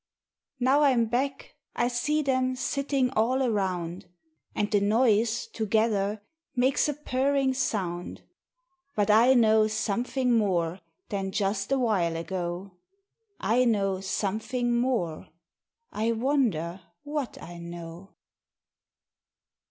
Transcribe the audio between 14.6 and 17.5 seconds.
More! I wonder what